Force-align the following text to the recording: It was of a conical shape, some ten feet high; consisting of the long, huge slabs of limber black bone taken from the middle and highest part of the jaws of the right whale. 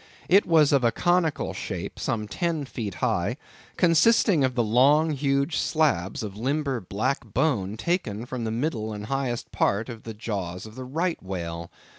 It 0.27 0.47
was 0.47 0.73
of 0.73 0.83
a 0.83 0.91
conical 0.91 1.53
shape, 1.53 1.99
some 1.99 2.27
ten 2.27 2.65
feet 2.65 2.95
high; 3.05 3.37
consisting 3.77 4.43
of 4.43 4.55
the 4.55 4.63
long, 4.63 5.11
huge 5.11 5.57
slabs 5.57 6.23
of 6.23 6.35
limber 6.35 6.79
black 6.81 7.23
bone 7.23 7.77
taken 7.77 8.25
from 8.25 8.43
the 8.43 8.49
middle 8.49 8.93
and 8.93 9.05
highest 9.05 9.51
part 9.51 9.89
of 9.89 10.01
the 10.01 10.15
jaws 10.15 10.65
of 10.65 10.73
the 10.73 10.85
right 10.85 11.21
whale. 11.21 11.69